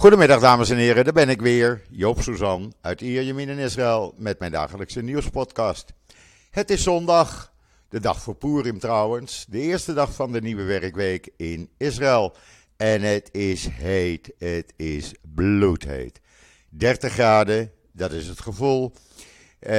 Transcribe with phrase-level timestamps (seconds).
[0.00, 4.38] Goedemiddag dames en heren, daar ben ik weer, Joop Suzan uit Ierjemien in Israël met
[4.38, 5.92] mijn dagelijkse nieuwspodcast.
[6.50, 7.52] Het is zondag,
[7.88, 12.36] de dag voor Purim trouwens, de eerste dag van de nieuwe werkweek in Israël.
[12.76, 16.20] En het is heet, het is bloedheet.
[16.68, 18.92] 30 graden, dat is het gevoel.
[19.58, 19.70] Eh,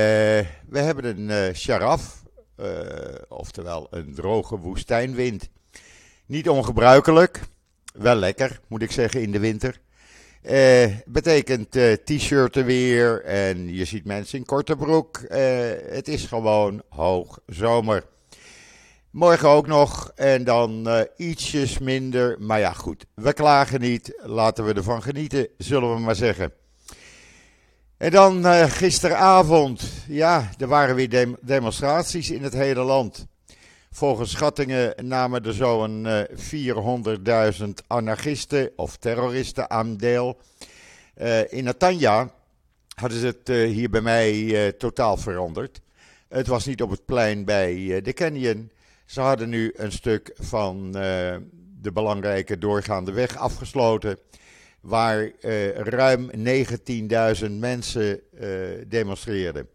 [0.68, 2.24] we hebben een uh, sharaf,
[2.60, 2.68] uh,
[3.28, 5.50] oftewel een droge woestijnwind.
[6.26, 7.42] Niet ongebruikelijk,
[7.94, 9.82] wel lekker moet ik zeggen in de winter.
[10.50, 15.18] Uh, betekent uh, t-shirten weer en je ziet mensen in korte broek.
[15.18, 15.30] Uh,
[15.90, 18.04] het is gewoon hoog zomer.
[19.12, 22.36] Morgen ook nog en dan ietsjes minder.
[22.40, 24.20] Maar ja, goed, we klagen niet.
[24.22, 26.54] Laten we ervan genieten, zullen we maar zeggen.
[27.98, 33.28] En dan gisteravond, ja, er waren weer dem demonstraties in het hele land.
[33.94, 36.08] Volgens schattingen namen er zo'n
[37.60, 40.38] 400.000 anarchisten of terroristen aan deel.
[41.18, 42.34] Uh, in Natanja
[42.96, 45.82] hadden ze het uh, hier bij mij totaal veranderd.
[46.28, 48.72] Het was niet op het plein bij de Canyon.
[49.06, 50.92] Ze hadden nu een stuk van
[51.82, 54.18] de belangrijke doorgaande weg afgesloten.
[54.82, 55.32] Waar
[55.74, 56.30] ruim
[57.44, 58.22] 19.000 mensen
[58.88, 59.68] demonstreerden.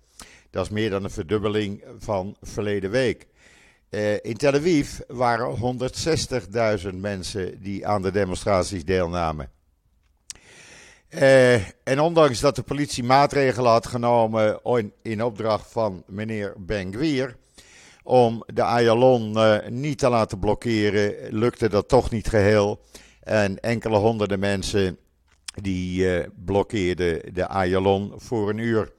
[0.51, 3.27] Dat is meer dan een verdubbeling van verleden week.
[3.97, 5.79] Uh, in Tel Aviv waren
[6.93, 9.51] 160.000 mensen die aan de demonstraties deelnamen.
[11.11, 14.61] Uh, en ondanks dat de politie maatregelen had genomen
[15.03, 17.37] in opdracht van meneer Ben-Gvir
[18.03, 22.81] om de Ayalon uh, niet te laten blokkeren, lukte dat toch niet geheel.
[23.21, 24.99] En enkele honderden mensen
[25.63, 26.07] die
[26.45, 28.93] blokkeerden de Ayalon voor een uur.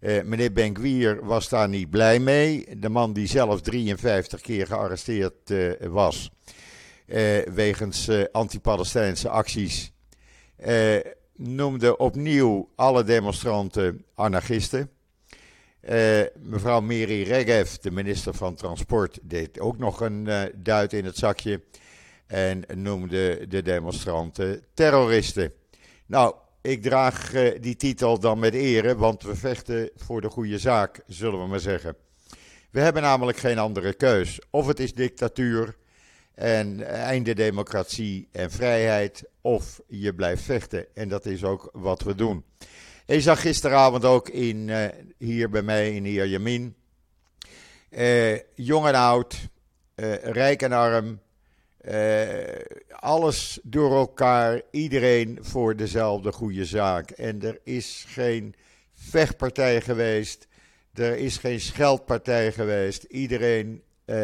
[0.00, 2.78] Uh, meneer Benkwier was daar niet blij mee.
[2.78, 6.30] De man die zelf 53 keer gearresteerd uh, was
[7.06, 9.92] uh, wegens anti-Palestijnse acties,
[11.36, 14.90] noemde opnieuw alle demonstranten anarchisten.
[16.38, 21.62] mevrouw Miri Regev, de minister van Transport, deed ook nog een duit in het zakje
[22.26, 25.52] en noemde de demonstranten terroristen.
[26.06, 30.58] Nou, ik draag uh, die titel dan met ere, want we vechten voor de goede
[30.58, 31.96] zaak, zullen we maar zeggen.
[32.70, 34.38] We hebben namelijk geen andere keus.
[34.50, 35.76] Of het is dictatuur
[36.34, 40.86] en einde democratie en vrijheid, of je blijft vechten.
[40.94, 42.44] En dat is ook wat we doen.
[43.06, 44.84] Ik zag gisteravond ook in, uh,
[45.18, 46.74] hier bij mij in Ierjamin,
[47.90, 49.48] uh, jong en oud,
[50.22, 51.20] rijk en arm,
[51.88, 52.32] uh,
[52.90, 57.10] alles door elkaar, iedereen voor dezelfde goede zaak.
[57.10, 58.54] En er is geen
[58.94, 60.46] vechtpartij geweest,
[60.94, 63.02] er is geen scheldpartij geweest.
[63.02, 64.16] Iedereen uh,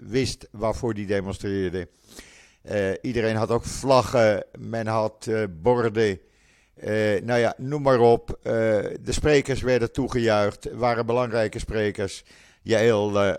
[0.00, 1.88] wist waarvoor die demonstreerde.
[2.70, 5.30] Uh, iedereen had ook vlaggen, men had
[5.62, 6.20] borden.
[7.22, 8.38] nou ja, noem maar op.
[8.42, 12.24] de sprekers werden toegejuicht, waren belangrijke sprekers.
[12.62, 13.36] Jael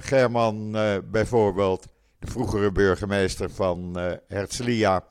[0.00, 0.76] German
[1.10, 1.86] bijvoorbeeld
[2.28, 5.04] vroegere burgemeester van uh, Herzliya.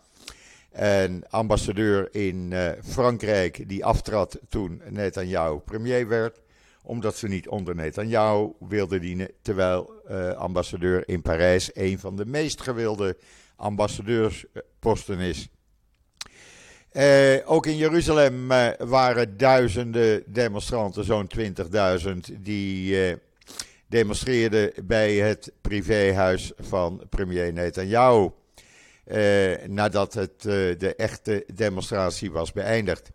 [0.72, 6.42] En ambassadeur in uh, Frankrijk, die aftrad toen Netanyahu premier werd.
[6.84, 9.32] Omdat ze niet onder Netanyahu wilde dienen.
[9.42, 13.18] Terwijl uh, ambassadeur in Parijs een van de meest gewilde
[13.56, 15.48] ambassadeursposten is.
[17.46, 18.48] Ook in Jeruzalem
[18.78, 22.96] waren duizenden demonstranten, zo'n 20.000, die
[23.94, 28.30] demonstreerde bij het privéhuis van premier Netanyahu.
[29.04, 33.12] Eh, nadat het, eh, de echte demonstratie was beëindigd.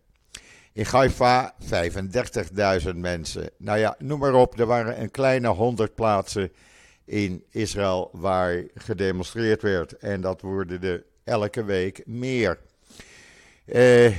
[0.73, 3.51] In Haifa 35.000 mensen.
[3.57, 6.53] Nou ja, noem maar op, er waren een kleine 100 plaatsen
[7.05, 9.93] in Israël waar gedemonstreerd werd.
[9.97, 12.59] En dat worden er elke week meer.
[13.67, 14.17] Uh,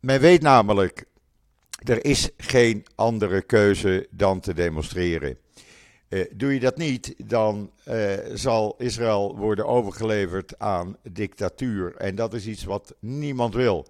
[0.00, 1.04] men weet namelijk
[1.84, 5.38] er is geen andere keuze dan te demonstreren.
[6.08, 11.96] Uh, doe je dat niet, dan uh, zal Israël worden overgeleverd aan dictatuur.
[11.96, 13.86] En dat is iets wat niemand wil.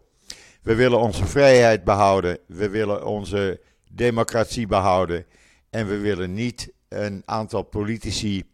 [0.63, 5.27] We willen onze vrijheid behouden, we willen onze democratie behouden.
[5.71, 8.45] En we willen niet een aantal politici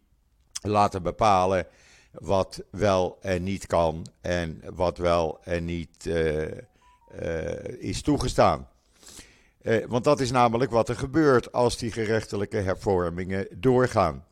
[0.62, 1.66] laten bepalen
[2.12, 6.42] wat wel en niet kan en wat wel en niet uh,
[7.78, 8.69] is toegestaan.
[9.64, 14.25] Eh, want dat is namelijk wat er gebeurt als die gerechtelijke hervormingen doorgaan.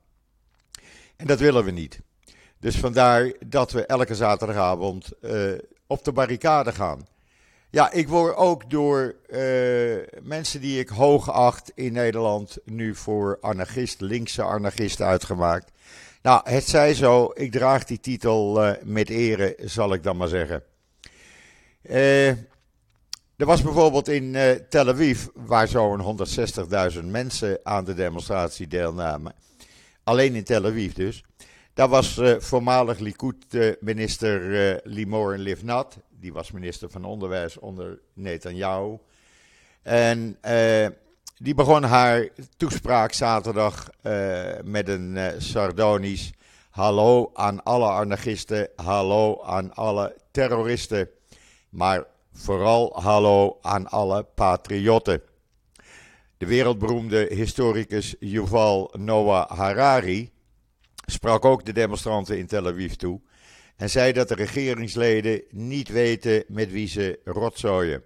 [1.17, 2.00] En dat willen we niet.
[2.61, 5.52] Dus vandaar dat we elke zaterdagavond uh,
[5.87, 7.06] op de barricade gaan.
[7.70, 13.38] Ja, ik word ook door uh, mensen die ik hoog acht in Nederland nu voor
[13.40, 15.70] anarchist, linkse anarchist uitgemaakt.
[16.23, 20.28] Nou, het zij zo, ik draag die titel uh, met ere, zal ik dan maar
[20.28, 20.62] zeggen.
[21.82, 22.32] Uh,
[23.42, 26.18] er was bijvoorbeeld in uh, Tel Aviv, waar zo'n
[26.92, 29.34] 160.000 mensen aan de demonstratie deelnamen.
[30.04, 31.24] Alleen in Tel Aviv dus.
[31.74, 35.98] Daar was uh, voormalig Likud-minister uh, Limor Livnat.
[36.10, 38.98] Die was minister van Onderwijs onder Netanyahu.
[39.82, 40.38] En
[41.36, 43.90] die begon haar toespraak zaterdag
[44.64, 46.32] met een sardonisch
[46.70, 51.08] hallo aan alle anarchisten, hallo aan alle terroristen,
[51.68, 55.23] maar vooral hallo aan alle patriotten.
[56.38, 60.31] De wereldberoemde historicus Yuval Noah Harari
[61.06, 63.20] sprak ook de demonstranten in Tel Aviv toe
[63.76, 68.02] en zei dat de regeringsleden niet weten met wie ze rotzooien.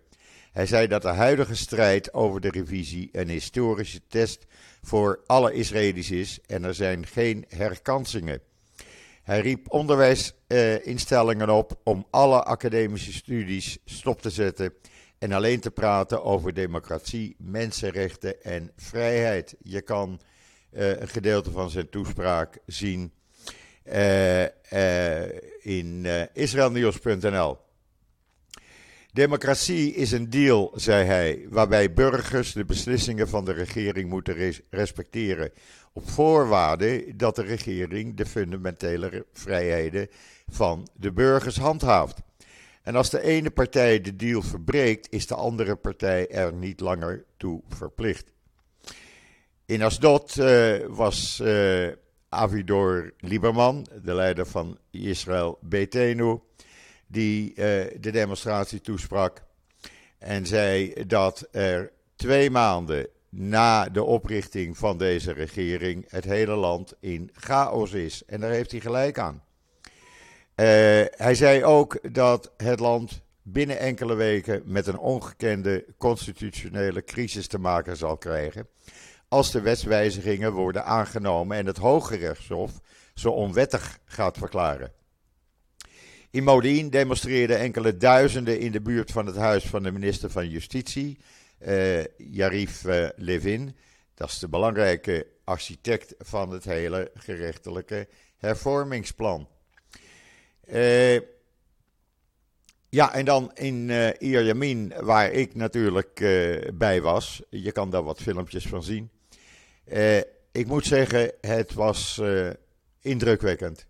[0.53, 4.47] Hij zei dat de huidige strijd over de revisie een historische test
[4.83, 8.41] voor alle Israëli's is en er zijn geen herkansingen.
[9.23, 9.73] Hij riep
[10.49, 14.75] onderwijsinstellingen op om alle academische studies stop te zetten
[15.19, 19.55] en alleen te praten over democratie, mensenrechten en vrijheid.
[19.63, 20.21] Je kan
[20.73, 23.13] uh, een gedeelte van zijn toespraak zien
[23.85, 24.43] uh,
[25.63, 27.59] in israelnieuws.nl.
[29.17, 35.51] Democratie is een deal, zei hij, waarbij burgers de beslissingen van de regering moeten respecteren.
[35.93, 40.09] Op voorwaarde dat de regering de fundamentele vrijheden
[40.47, 42.19] van de burgers handhaaft.
[42.83, 47.25] En als de ene partij de deal verbreekt, is de andere partij er niet langer
[47.37, 48.33] toe verplicht.
[49.67, 51.89] In Asdod uh, was uh,
[52.29, 56.39] Avidor Lieberman, de leider van Israël Betenu,
[57.07, 57.57] die uh,
[58.01, 59.43] de demonstratie toesprak.
[60.19, 66.95] En zei dat er twee maanden na de oprichting van deze regering het hele land
[67.01, 68.25] in chaos is.
[68.27, 69.35] En daar heeft hij gelijk aan.
[69.35, 70.67] Uh,
[71.11, 77.59] hij zei ook dat het land binnen enkele weken met een ongekende constitutionele crisis te
[77.59, 78.69] maken zal krijgen.
[79.29, 82.73] Als de wetswijzigingen worden aangenomen en het Hoge Rechtshof
[83.15, 84.93] ze onwettig gaat verklaren.
[86.37, 90.49] In Modin demonstreerden enkele duizenden in de buurt van het huis van de minister van
[90.49, 91.19] Justitie,
[91.67, 93.77] uh, Yarif uh, Levin.
[94.15, 99.49] Dat is de belangrijke architect van het hele gerechtelijke hervormingsplan.
[100.69, 101.15] Uh,
[102.89, 106.15] ja, en dan in uh, Ierjamin, waar ik natuurlijk
[106.75, 107.43] bij was.
[107.51, 109.11] Je kan daar wat filmpjes van zien.
[110.53, 112.23] Ik moet zeggen, het was
[113.01, 113.87] indrukwekkend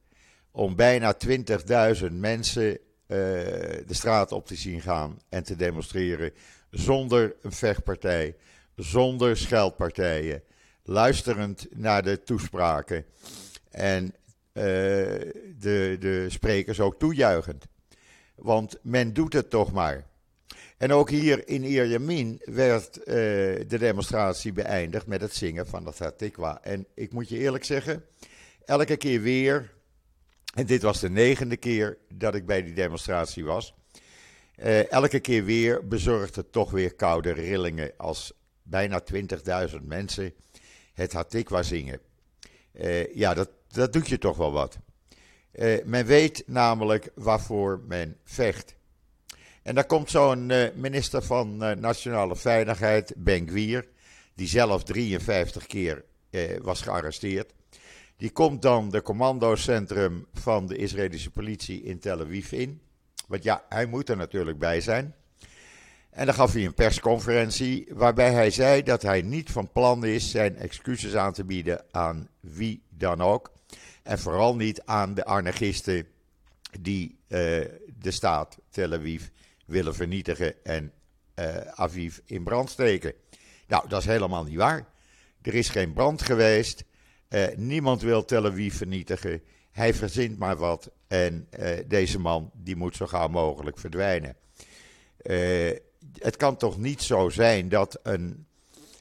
[0.57, 6.33] om bijna 20.000 mensen de straat op te zien gaan en te demonstreren
[6.71, 8.37] zonder een vechtpartij,
[8.77, 10.43] zonder scheldpartijen,
[10.83, 13.05] luisterend naar de toespraken
[13.71, 14.13] en uh,
[15.59, 17.65] de, de sprekers ook toejuichend.
[18.35, 20.07] Want men doet het toch maar.
[20.77, 25.99] En ook hier in Ierjamin werd uh, de demonstratie beëindigd met het zingen van het
[25.99, 26.63] Hatikwa.
[26.63, 28.05] En ik moet je eerlijk zeggen,
[28.65, 29.75] elke keer weer,
[30.57, 33.75] en dit was de negende keer dat ik bij die demonstratie was,
[34.59, 38.33] uh, elke keer weer bezorgt het toch weer koude rillingen als
[38.63, 39.03] bijna
[39.71, 40.33] 20.000 mensen
[40.93, 42.01] het Hatikwa zingen.
[42.73, 44.79] Uh, ja, dat, dat doet je toch wel wat.
[45.53, 48.75] Uh, men weet namelijk waarvoor men vecht.
[49.63, 53.89] En daar komt zo'n minister van Nationale Veiligheid, Ben Gwier,
[54.35, 56.05] die zelf 53 keer
[56.63, 57.53] was gearresteerd.
[58.17, 62.81] Die komt dan de commandocentrum van de Israëlische politie in Tel Aviv in.
[63.27, 65.15] Want ja, hij moet er natuurlijk bij zijn.
[66.11, 70.31] En dan gaf hij een persconferentie waarbij hij zei dat hij niet van plan is
[70.31, 73.53] zijn excuses aan te bieden aan wie dan ook.
[74.03, 76.07] En vooral niet aan de anarchisten
[76.81, 77.39] die uh,
[77.99, 79.23] de staat Tel Aviv
[79.67, 80.93] willen vernietigen en
[81.39, 83.13] uh, Aviv in brand steken.
[83.67, 84.87] Nou, dat is helemaal niet waar.
[85.43, 86.85] Er is geen brand geweest.
[87.29, 89.43] Uh, niemand wil Tel Aviv vernietigen.
[89.71, 94.37] Hij verzint maar wat en uh, deze man die moet zo gauw mogelijk verdwijnen.
[95.23, 95.77] Uh,
[96.19, 98.47] het kan toch niet zo zijn dat een,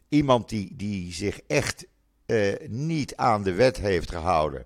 [0.09, 1.85] iemand die, die zich echt
[2.67, 4.65] niet aan de wet heeft gehouden,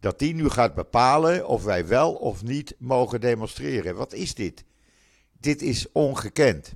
[0.00, 3.94] dat die nu gaat bepalen of wij wel of niet mogen demonstreren.
[3.94, 4.64] Wat is dit?
[5.32, 6.72] Dit is ongekend.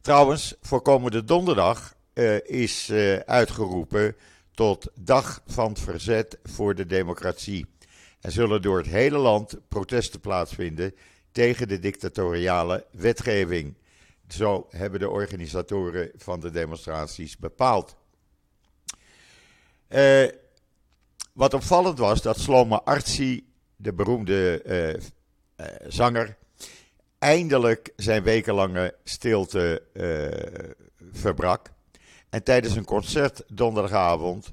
[0.00, 1.96] Trouwens, voor komende donderdag
[2.44, 2.92] is
[3.24, 4.16] uitgeroepen
[4.56, 7.66] tot Dag van het Verzet voor de Democratie.
[8.20, 10.94] Er zullen door het hele land protesten plaatsvinden
[11.32, 13.74] tegen de dictatoriale wetgeving.
[14.28, 17.96] Zo hebben de organisatoren van de demonstraties bepaald.
[19.88, 20.28] Uh,
[21.32, 24.96] wat opvallend was dat Sloma Artsi, de beroemde uh, uh,
[25.88, 26.36] zanger,
[27.18, 29.82] eindelijk zijn wekenlange stilte
[31.12, 31.74] verbrak.
[32.30, 34.52] En tijdens een concert donderdagavond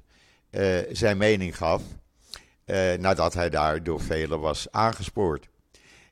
[0.52, 1.82] uh, zijn mening gaf.
[2.66, 5.50] Uh, nadat hij daar door velen was aangespoord.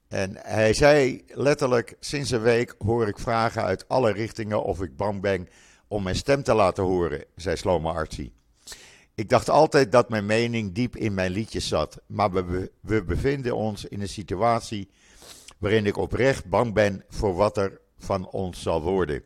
[0.08, 4.98] En hij zei letterlijk: Sinds een week hoor ik vragen uit alle richtingen of ik
[4.98, 5.48] bang ben
[5.88, 8.34] om mijn stem te laten horen, zei Sloma Archie.
[9.15, 13.56] Ik dacht altijd dat mijn mening diep in mijn liedjes zat, maar we, we bevinden
[13.56, 14.89] ons in een situatie
[15.58, 19.24] waarin ik oprecht bang ben voor wat er van ons zal worden.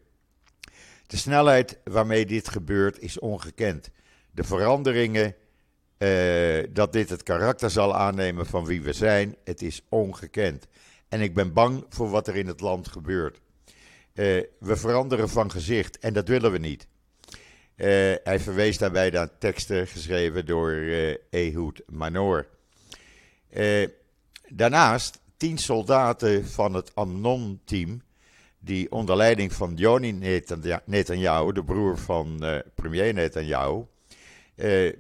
[1.07, 3.89] De snelheid waarmee dit gebeurt is ongekend.
[4.31, 5.35] De veranderingen,
[5.97, 10.67] uh, dat dit het karakter zal aannemen van wie we zijn, het is ongekend.
[11.09, 13.41] En ik ben bang voor wat er in het land gebeurt.
[14.13, 16.87] Uh, we veranderen van gezicht en dat willen we niet.
[17.75, 17.87] Uh,
[18.23, 20.71] hij verwees daarbij naar teksten geschreven door
[21.29, 22.47] Ehud Manor.
[24.47, 28.01] daarnaast tien soldaten van het Amnon-team,
[28.65, 30.11] die onder leiding van Yoni
[30.85, 33.83] Netanyahu, de broer van uh, premier Netanyahu,
[34.55, 34.93] uh,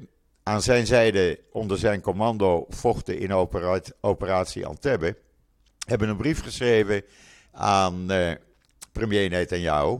[0.43, 3.33] aan zijn zijde onder zijn commando vochten in
[4.01, 5.17] operatie Antebbe,
[5.87, 7.03] hebben een brief geschreven
[7.51, 8.31] aan uh,
[8.91, 9.97] premier Netanyahu,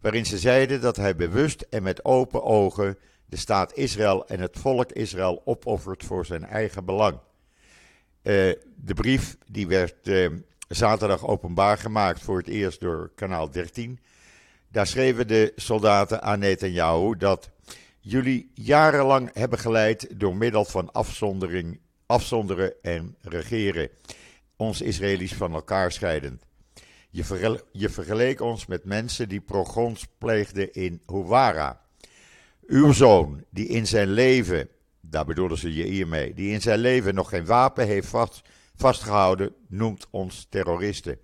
[0.00, 4.58] waarin ze zeiden dat hij bewust en met open ogen de staat Israël en het
[4.58, 7.18] volk Israël opoffert voor zijn eigen belang.
[8.22, 10.10] De brief die werd
[10.74, 14.00] zaterdag openbaar gemaakt voor het eerst door kanaal 13.
[14.68, 17.50] Daar schreven de soldaten aan Netanyahu dat
[18.00, 23.88] jullie jarenlang hebben geleid door middel van afzondering, afzonderen en regeren,
[24.56, 26.42] ons Israëli's van elkaar scheidend.
[27.10, 31.80] Je, je vergeleek ons met mensen die progons pleegden in Huwara.
[32.66, 34.68] Uw zoon, die in zijn leven
[35.02, 38.42] daar bedoelen ze je hiermee, die in zijn leven nog geen wapen heeft vast,
[38.76, 41.18] vastgehouden, noemt ons terroristen.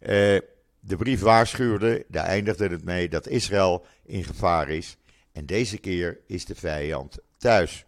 [0.00, 0.40] Uh,
[0.80, 4.96] de brief waarschuwde, daar eindigde het mee, dat Israël in gevaar is.
[5.32, 7.86] En deze keer is de vijand thuis.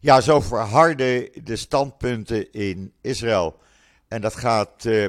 [0.00, 3.58] Ja, zo verharden de standpunten in Israël.
[4.08, 5.06] En dat gaat uh,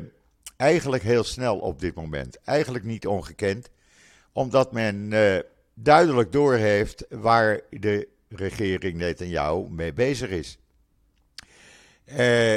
[0.58, 2.42] eigenlijk heel snel op dit moment.
[2.44, 3.70] Eigenlijk niet ongekend,
[4.32, 5.40] omdat men uh,
[5.74, 10.58] duidelijk doorheeft waar de regering Netanyahu mee bezig is.
[12.08, 12.56] Uh,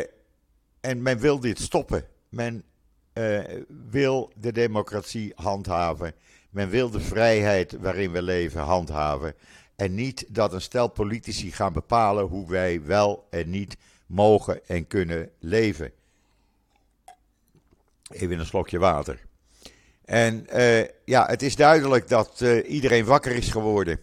[0.80, 2.06] en men wil dit stoppen.
[2.28, 2.64] Men
[3.14, 3.40] uh,
[3.90, 6.14] wil de democratie handhaven.
[6.50, 9.34] Men wil de vrijheid waarin we leven handhaven.
[9.76, 13.76] En niet dat een stel politici gaan bepalen hoe wij wel en niet
[14.06, 15.92] mogen en kunnen leven.
[18.10, 19.20] Even een slokje water.
[20.04, 24.00] En uh, ja, het is duidelijk dat iedereen wakker is geworden.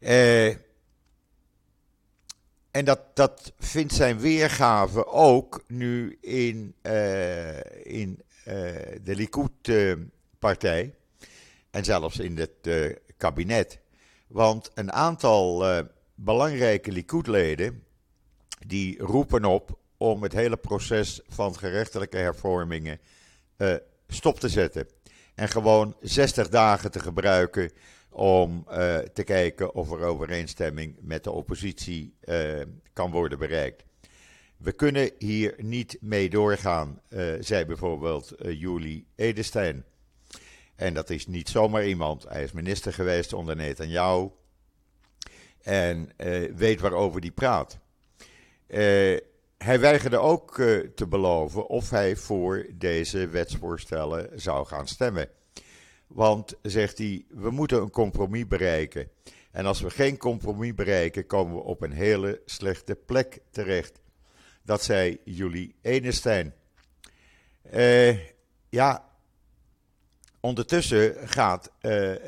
[0.00, 0.54] Uh,
[2.72, 8.54] en dat, dat vindt zijn weergave ook nu in, uh, in uh,
[9.02, 10.94] de Likud-partij
[11.70, 13.78] en zelfs in het kabinet.
[14.26, 15.64] Want een aantal
[16.14, 17.84] belangrijke Likud-leden
[18.66, 23.00] die roepen op om het hele proces van gerechtelijke hervormingen
[24.08, 24.88] stop te zetten.
[25.34, 27.70] En gewoon 60 dagen te gebruiken
[28.12, 32.60] om uh, te kijken of er overeenstemming met de oppositie uh,
[32.92, 33.84] kan worden bereikt.
[34.56, 39.84] We kunnen hier niet mee doorgaan, uh, zei bijvoorbeeld Julie Edestein.
[40.76, 42.24] En dat is niet zomaar iemand.
[42.28, 44.28] Hij is minister geweest onder Netanyahu
[45.62, 46.10] en
[46.56, 47.78] weet waarover hij praat.
[49.58, 50.54] hij weigerde ook
[50.94, 55.28] te beloven of hij voor deze wetsvoorstellen zou gaan stemmen.
[56.12, 59.08] Want, zegt hij, we moeten een compromis bereiken.
[59.50, 64.00] En als we geen compromis bereiken, komen we op een hele slechte plek terecht.
[64.62, 66.54] Dat zei Julie Enestein.
[67.74, 68.18] Uh,
[68.68, 69.08] ja,
[70.40, 72.18] ondertussen gaat uh, uh,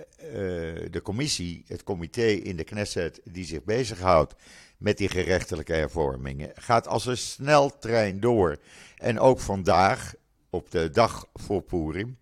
[0.90, 4.34] de commissie, het comité in de Knesset die zich bezighoudt
[4.78, 8.58] met die gerechtelijke hervormingen, gaat als een sneltrein door.
[8.96, 10.14] En ook vandaag,
[10.50, 12.18] op de dag voor Purim,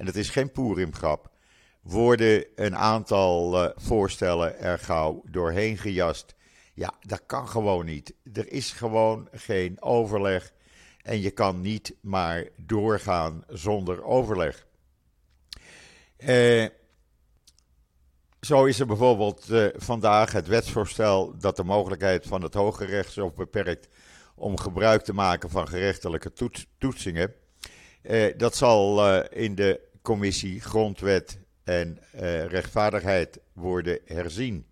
[0.00, 1.30] en dat is geen Purim-grap,
[1.80, 6.34] worden een aantal uh, voorstellen er gauw doorheen gejast.
[6.74, 8.14] Ja, dat kan gewoon niet.
[8.32, 10.52] Er is gewoon geen overleg
[11.02, 14.66] en je kan niet maar doorgaan zonder overleg.
[16.16, 16.66] Eh,
[18.40, 23.34] zo is er bijvoorbeeld uh, vandaag het wetsvoorstel dat de mogelijkheid van het Hoge Rechtshof
[23.34, 23.88] beperkt
[24.34, 27.34] om gebruik te maken van gerechtelijke toets toetsingen.
[28.36, 34.66] Dat zal in de commissie Grondwet en uh, Rechtvaardigheid worden herzien.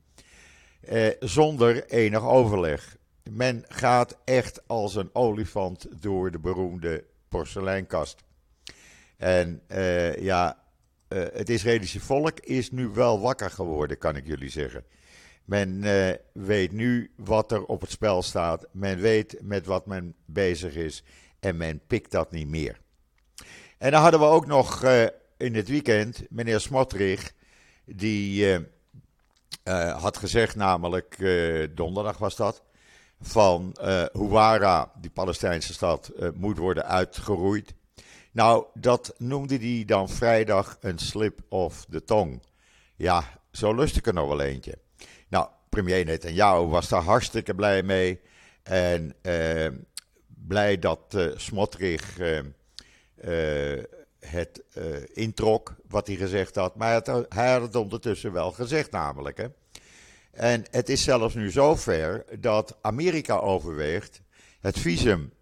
[0.88, 2.97] Uh, zonder enig overleg.
[3.30, 8.25] Men gaat echt als een olifant door de beroemde porseleinkast.
[9.16, 9.62] En
[10.18, 10.62] ja,
[11.08, 14.85] het Israëlische volk is nu wel wakker geworden, kan ik jullie zeggen.
[15.44, 15.85] Men
[16.32, 18.66] weet nu wat er op het spel staat.
[18.73, 21.04] Men weet met wat men bezig is.
[21.40, 22.80] En men pikt dat niet meer.
[23.78, 24.85] En dan hadden we ook nog
[25.37, 27.32] in het weekend meneer Smotrich.
[27.85, 28.47] Die
[29.64, 31.16] uh, had gezegd, namelijk
[31.75, 32.62] donderdag was dat,
[33.20, 33.76] van
[34.12, 37.75] Huwara, die Palestijnse stad, moet worden uitgeroeid.
[38.32, 42.42] Nou, dat noemde hij dan vrijdag een slip of the tong.
[42.97, 44.78] Ja, zo lust ik er nog wel eentje.
[45.28, 48.20] Nou, premier Netanyahu was daar hartstikke blij mee.
[48.62, 49.14] En
[50.26, 52.18] blij dat Smotrich
[54.20, 56.76] het uh, introk, wat hij gezegd had.
[56.76, 59.37] Maar had, hij had, het ondertussen wel gezegd, namelijk.
[59.37, 59.46] Hè.
[60.30, 64.22] En het is zelfs nu zover dat Amerika overweegt
[64.60, 65.32] het visum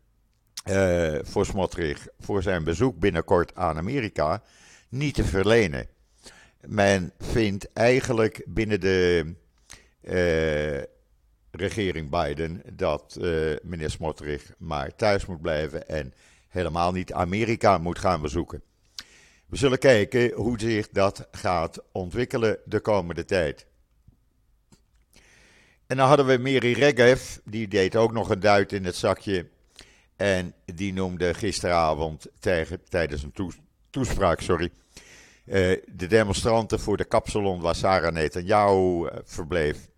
[0.70, 4.42] uh, voor Smotrich voor zijn bezoek binnenkort aan Amerika
[4.88, 5.88] niet te verlenen.
[6.66, 9.34] Men vindt eigenlijk binnen de
[10.02, 10.82] uh,
[11.50, 13.18] regering Biden dat
[13.62, 16.14] meneer Smotrich maar thuis moet blijven en
[16.56, 18.62] helemaal niet Amerika moet gaan bezoeken.
[19.46, 23.66] We zullen kijken hoe zich dat gaat ontwikkelen de komende tijd.
[25.86, 29.48] En dan hadden we Miri Regev, die deed ook nog een duit in het zakje.
[30.16, 32.26] En die noemde gisteravond
[32.88, 33.52] tijdens een
[33.90, 34.70] toespraak, sorry,
[35.44, 35.54] uh,
[35.86, 39.88] de demonstranten voor de kapsalon waar Sarah Netanyahu uh, verbleef,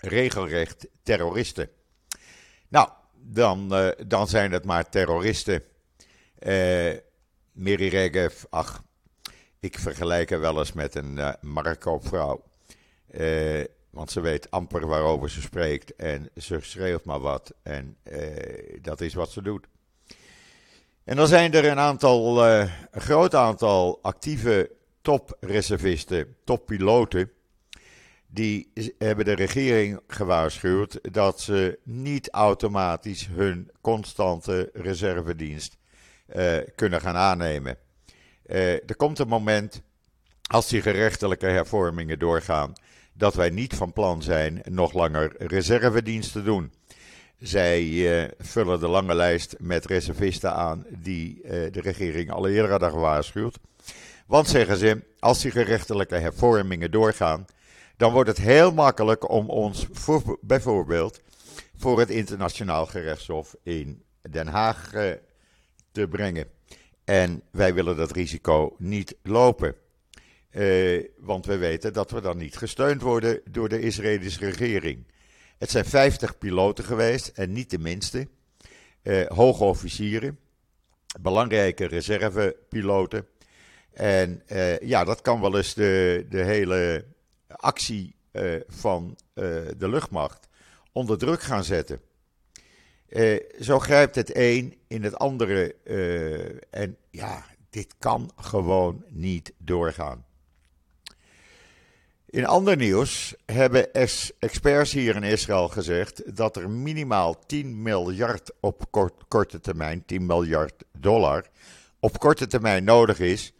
[0.00, 1.68] regelrecht terroristen.
[2.68, 5.62] Nou, dan, uh, dan zijn het maar terroristen.
[7.52, 8.82] Miri Regev, ach,
[9.60, 12.44] ik vergelijk haar wel eens met een uh, marktkoopvrouw.
[13.10, 17.54] Uh, want ze weet amper waarover ze spreekt en ze schreeuwt maar wat.
[17.62, 19.66] En uh, dat is wat ze doet.
[21.04, 24.70] En dan zijn er een aantal, een groot aantal actieve
[25.02, 27.30] topreservisten, toppiloten.
[28.26, 35.76] Die hebben de regering gewaarschuwd dat ze niet automatisch hun constante reservedienst
[36.34, 37.76] uh, kunnen gaan aannemen.
[38.46, 39.82] Uh, er komt een moment,
[40.50, 42.72] als die gerechtelijke hervormingen doorgaan,
[43.12, 46.72] dat wij niet van plan zijn nog langer reservedienst te doen.
[47.38, 52.82] Zij uh, vullen de lange lijst met reservisten aan die de regering al eerder had
[52.82, 53.58] gewaarschuwd.
[54.26, 57.46] Want zeggen ze, als die gerechtelijke hervormingen doorgaan,
[57.96, 61.20] dan wordt het heel makkelijk om ons voor, bijvoorbeeld
[61.76, 64.92] voor het internationaal gerechtshof in Den Haag
[65.96, 66.46] te brengen.
[67.04, 69.74] En wij willen dat risico niet lopen.
[70.50, 75.06] Uh, want we weten dat we dan niet gesteund worden door de Israëlische regering.
[75.58, 78.28] Het zijn 50 piloten geweest en niet de minste.
[79.02, 80.38] Uh, hoge officieren,
[81.20, 83.26] belangrijke reservepiloten.
[83.92, 87.04] En uh, ja, dat kan wel eens de, de hele
[87.48, 88.14] actie
[88.68, 89.18] van
[89.76, 90.48] de luchtmacht
[90.92, 92.00] onder druk gaan zetten.
[93.08, 95.74] Uh, zo grijpt het een in het andere.
[95.84, 100.24] Uh, en ja, dit kan gewoon niet doorgaan.
[102.26, 103.92] In ander nieuws hebben
[104.38, 108.84] experts hier in Israël gezegd dat er minimaal 10 miljard op
[109.28, 111.46] korte termijn, 10 miljard dollar,
[112.00, 113.52] op korte termijn nodig is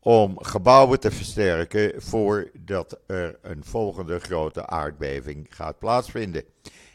[0.00, 6.44] om gebouwen te versterken voordat er een volgende grote aardbeving gaat plaatsvinden.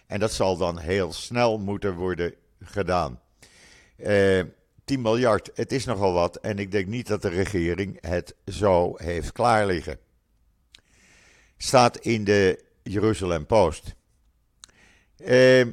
[0.09, 3.19] En dat zal dan heel snel moeten worden gedaan.
[3.97, 4.45] Uh, eh,
[4.85, 6.35] 10 miljard, het is nogal wat.
[6.35, 9.99] En ik denk niet dat de regering het zo heeft klaar liggen.
[11.57, 13.95] Staat in de Jeruzalem Post.
[15.17, 15.67] Uh,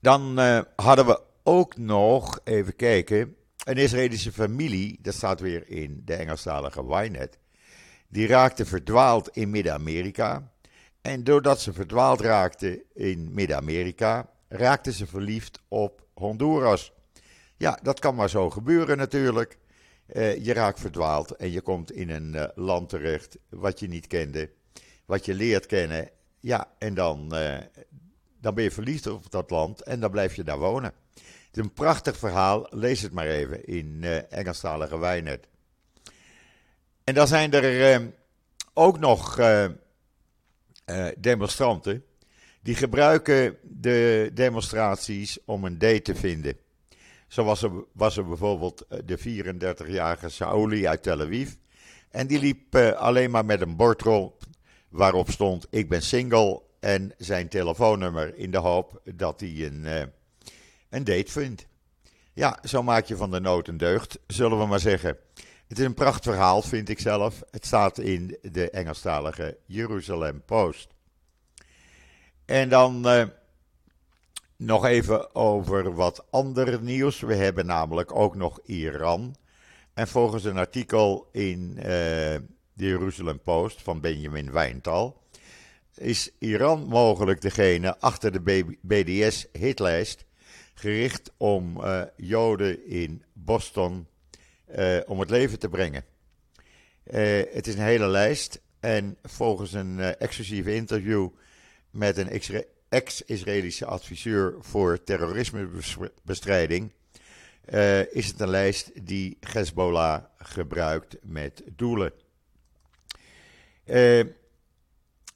[0.00, 6.02] dan uh, hadden we ook nog, even kijken, een Israëlische familie, dat staat weer in
[6.04, 7.38] de Engelstalige Wynet.
[8.08, 10.50] Die raakte verdwaald in Midden-Amerika.
[11.06, 16.92] En doordat ze verdwaald raakte in Midden-Amerika, raakte ze verliefd op Honduras.
[17.56, 19.58] Ja, dat kan maar zo gebeuren natuurlijk.
[20.06, 24.06] Uh, je raakt verdwaald en je komt in een uh, land terecht wat je niet
[24.06, 24.50] kende,
[25.04, 26.10] wat je leert kennen.
[26.40, 27.58] Ja, en dan, uh,
[28.40, 30.92] dan ben je verliefd op dat land en dan blijf je daar wonen.
[31.14, 35.46] Het is een prachtig verhaal, lees het maar even in Engelstalige Wijnet.
[37.04, 38.12] En dan zijn er
[38.74, 39.38] ook nog
[40.86, 42.04] uh, demonstranten.
[42.62, 46.56] Die gebruiken de demonstraties om een date te vinden.
[47.28, 51.52] Zo was er, was er bijvoorbeeld eh, de 34-jarige Saoli uit Tel Aviv.
[52.10, 54.02] En die liep uh, alleen maar met een bord
[54.88, 56.64] waarop stond: Ik ben single.
[56.80, 59.84] En zijn telefoonnummer in de hoop dat hij een,
[60.88, 61.66] een date vindt.
[62.32, 65.18] Ja, zo maak je van de nood een deugd, zullen we maar zeggen.
[65.66, 67.42] Het is een prachtig verhaal, vind ik zelf.
[67.50, 70.88] Het staat in de Engelstalige Jeruzalem Post.
[72.44, 73.24] En dan uh,
[74.56, 77.20] nog even over wat ander nieuws.
[77.20, 79.36] We hebben namelijk ook nog Iran.
[79.94, 85.22] En volgens een artikel in uh, de Jeruzalem Post van Benjamin Wijntal
[85.94, 90.24] is Iran mogelijk degene achter de BDS-hitlijst
[90.74, 94.06] gericht om uh, Joden in Boston
[94.74, 96.04] uh, om het leven te brengen.
[97.06, 101.28] Uh, het is een hele lijst en volgens een exclusief interview
[101.90, 102.42] met een
[102.88, 106.92] ex-Israëlische adviseur voor terrorismebestrijding
[108.10, 112.12] is het een lijst die Hezbollah gebruikt met doelen.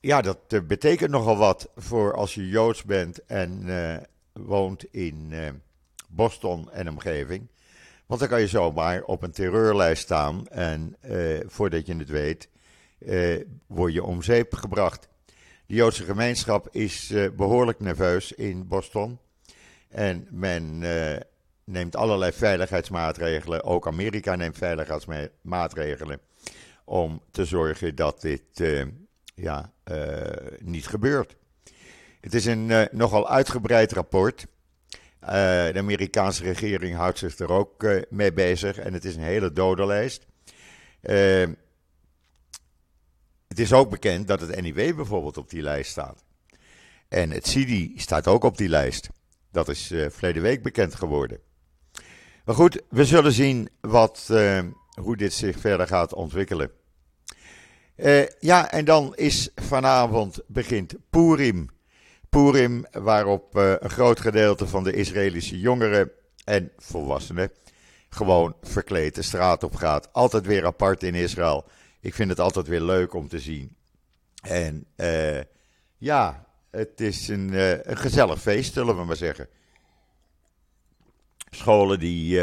[0.01, 3.67] ja, dat betekent nogal wat voor als je Joods bent en
[4.33, 5.33] woont in
[6.09, 7.49] Boston en omgeving.
[8.11, 12.49] Want dan kan je zomaar op een terreurlijst staan en uh, voordat je het weet,
[12.99, 15.09] uh, word je om zeep gebracht.
[15.67, 19.19] De Joodse gemeenschap is behoorlijk nerveus in Boston.
[19.89, 20.79] En men
[21.65, 26.21] neemt allerlei veiligheidsmaatregelen, ook Amerika neemt veiligheidsmaatregelen,
[26.85, 28.43] om te zorgen dat dit
[29.35, 29.73] ja,
[30.59, 31.37] niet gebeurt.
[32.21, 34.47] Het is een nogal uitgebreid rapport.
[35.23, 35.29] Uh,
[35.73, 39.53] de Amerikaanse regering houdt zich er ook uh, mee bezig en het is een hele
[39.53, 40.27] dodenlijst.
[43.49, 46.25] het is ook bekend dat het NIW bijvoorbeeld op die lijst staat.
[47.09, 49.09] En het CIDI staat ook op die lijst.
[49.53, 51.39] Dat is verleden week bekend geworden.
[52.45, 54.31] Maar goed, we zullen zien wat,
[55.01, 56.71] hoe dit zich verder gaat ontwikkelen.
[58.39, 61.71] ja, en dan is vanavond begint Purim.
[62.31, 66.11] Purim, waarop uh, een groot gedeelte van de Israëlische jongeren
[66.45, 67.51] en volwassenen
[68.09, 70.13] gewoon verkleed de straat op gaat.
[70.13, 71.65] Altijd weer apart in Israël.
[72.01, 73.77] Ik vind het altijd weer leuk om te zien.
[74.43, 75.41] En uh,
[75.99, 79.49] ja, het is een, uh, een, gezellig feest, zullen we maar zeggen.
[81.51, 82.41] Scholen die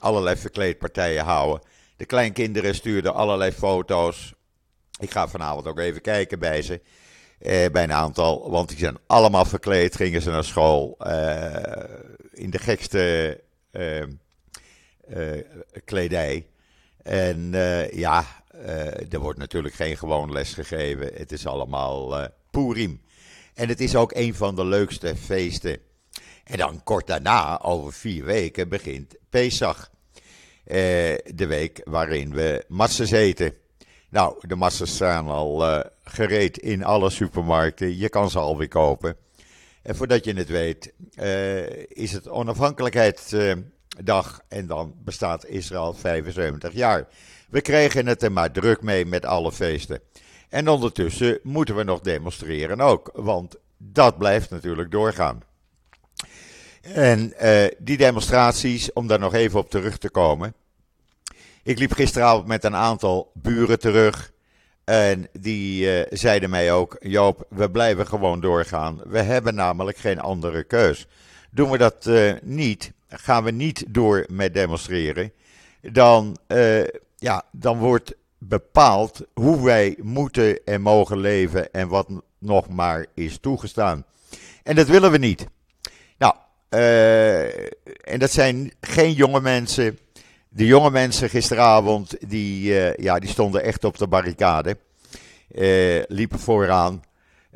[0.00, 1.68] allerlei verkleedpartijen houden.
[1.96, 4.34] De kleinkinderen stuurden allerlei foto's.
[5.00, 6.80] Ik ga vanavond ook even kijken bij ze eh,
[7.38, 11.84] bij een aantal, want die zijn allemaal verkleed, gingen ze naar school eh,
[12.32, 15.44] in de gekste eh, eh
[15.84, 16.46] kledij.
[17.02, 21.10] En eh, ja, eh, er wordt natuurlijk geen gewoon les gegeven.
[21.14, 23.02] Het is allemaal Purim.
[23.54, 25.78] En het is ook een van de leukste feesten.
[26.44, 29.90] En dan kort daarna, over vier weken, begint Pesach.
[30.64, 33.54] de week waarin we matzes eten.
[34.10, 37.98] Nou, de massas zijn al gereed in alle supermarkten.
[37.98, 39.16] Je kan ze alweer kopen.
[39.82, 47.08] En voordat je het weet, uh, is het onafhankelijkheidsdag en dan bestaat Israël 75 jaar.
[47.48, 50.00] We kregen het er maar druk mee met alle feesten.
[50.48, 55.42] En ondertussen moeten we nog demonstreren ook, want dat blijft natuurlijk doorgaan.
[56.80, 60.54] En uh, die demonstraties, om daar nog even op terug te komen.
[61.62, 64.32] Ik liep gisteravond met een aantal buren terug.
[64.88, 69.00] En die uh, zeiden mij ook: Joop, we blijven gewoon doorgaan.
[69.06, 71.06] We hebben namelijk geen andere keus.
[71.50, 75.32] Doen we dat uh, niet, gaan we niet door met demonstreren,
[75.80, 76.84] dan, uh,
[77.16, 83.38] ja, dan wordt bepaald hoe wij moeten en mogen leven en wat nog maar is
[83.38, 84.04] toegestaan.
[84.62, 85.46] En dat willen we niet.
[86.18, 86.34] Nou,
[88.00, 89.98] en dat zijn geen jonge mensen
[90.58, 94.76] de jonge mensen gisteravond, die, uh, ja, die stonden echt op de barricade.
[95.50, 97.02] Uh, liepen vooraan,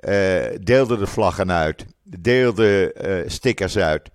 [0.01, 2.93] uh, deelden de vlaggen uit, deelden
[3.27, 4.11] stickers uit.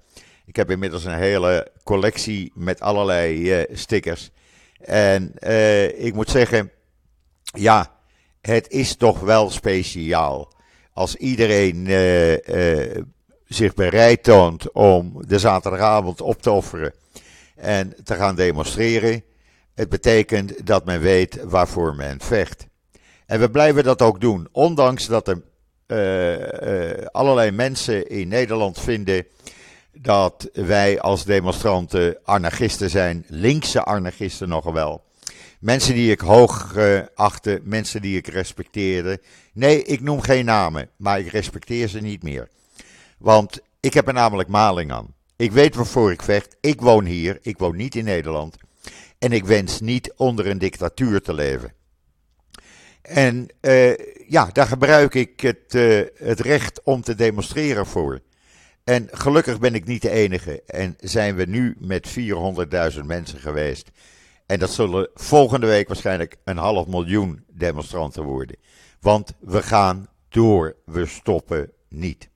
[0.46, 4.32] Ik heb inmiddels een hele collectie met allerlei stickers.
[4.82, 5.34] En
[5.98, 6.72] ik moet zeggen,
[7.42, 7.92] ja,
[8.42, 10.54] het is toch wel speciaal.
[10.94, 11.86] Als iedereen
[13.48, 16.94] zich bereid toont om de zaterdagavond op te offeren
[17.58, 19.24] en te gaan demonstreren.
[19.74, 22.68] Het betekent dat men weet waarvoor men vecht.
[23.26, 25.42] En we blijven dat ook doen, ondanks dat er
[25.88, 29.26] uh, uh, allerlei mensen in Nederland vinden
[29.92, 35.06] dat wij als demonstranten anarchisten zijn, linkse anarchisten nog wel.
[35.60, 37.02] Mensen die ik hoog uh,
[37.64, 39.22] mensen die ik respecteerde.
[39.54, 42.50] Nee, ik noem geen namen, maar ik respecteer ze niet meer.
[43.18, 45.16] Want ik heb er namelijk maling aan.
[45.38, 46.58] Ik weet waarvoor ik vecht.
[46.62, 48.56] Ik woon hier, ik woon niet in Nederland.
[49.20, 51.74] En ik wens niet onder een dictatuur te leven.
[53.02, 53.98] En uh,
[54.28, 58.22] ja, daar gebruik ik het, uh, het recht om te demonstreren voor.
[58.84, 60.64] En gelukkig ben ik niet de enige.
[60.66, 62.20] En zijn we nu met
[62.94, 63.92] 400.000 mensen geweest.
[64.46, 68.56] En dat zullen volgende week waarschijnlijk een half miljoen demonstranten worden.
[69.00, 72.30] Want we gaan door, we stoppen niet.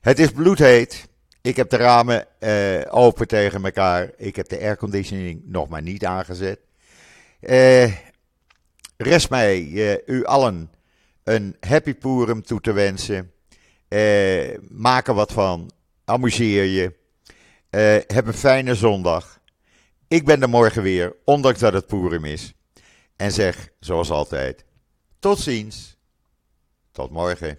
[0.00, 1.08] Het is bloedheet.
[1.44, 4.10] Ik heb de ramen uh, open tegen elkaar.
[4.16, 6.58] Ik heb de airconditioning nog maar niet aangezet.
[7.40, 7.94] Uh,
[8.96, 10.70] rest mij uh, u allen
[11.24, 13.32] een happy Purim toe te wensen.
[14.68, 15.70] maak er wat van.
[16.04, 16.92] Amuseer je.
[18.06, 19.40] heb een fijne zondag.
[20.08, 22.54] Ik ben er morgen weer, ondanks dat het Purim is.
[23.16, 24.64] En zeg, zoals altijd,
[25.18, 25.96] tot ziens.
[26.92, 27.58] Tot morgen.